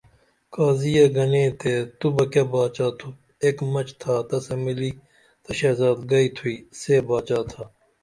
[0.53, 4.91] قاضیے گنے تے تو بہ کیہ باچا تُھوپ ایک مچ تھا تسہ ملی
[5.43, 7.63] تہ شہزادگئی تھوئی سے باچا تھا